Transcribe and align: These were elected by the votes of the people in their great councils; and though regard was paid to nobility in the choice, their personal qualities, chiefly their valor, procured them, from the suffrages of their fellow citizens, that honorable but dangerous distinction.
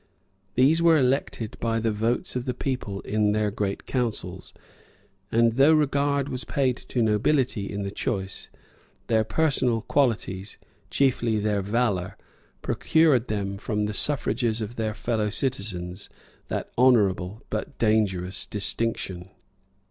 These 0.55 0.81
were 0.81 0.97
elected 0.97 1.57
by 1.59 1.77
the 1.77 1.91
votes 1.91 2.35
of 2.35 2.45
the 2.45 2.55
people 2.55 3.01
in 3.01 3.33
their 3.33 3.51
great 3.51 3.85
councils; 3.85 4.51
and 5.31 5.57
though 5.57 5.73
regard 5.73 6.27
was 6.27 6.43
paid 6.43 6.75
to 6.75 7.03
nobility 7.03 7.71
in 7.71 7.83
the 7.83 7.91
choice, 7.91 8.49
their 9.05 9.23
personal 9.23 9.83
qualities, 9.83 10.57
chiefly 10.89 11.37
their 11.37 11.61
valor, 11.61 12.17
procured 12.63 13.27
them, 13.27 13.59
from 13.59 13.85
the 13.85 13.93
suffrages 13.93 14.59
of 14.59 14.75
their 14.75 14.95
fellow 14.95 15.29
citizens, 15.29 16.09
that 16.47 16.71
honorable 16.79 17.43
but 17.51 17.77
dangerous 17.77 18.47
distinction. 18.47 19.29